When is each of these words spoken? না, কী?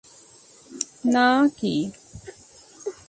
না, 1.05 1.27
কী? 1.57 1.75